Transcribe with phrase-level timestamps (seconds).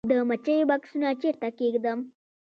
[0.09, 1.99] د مچیو بکسونه چیرته کیږدم؟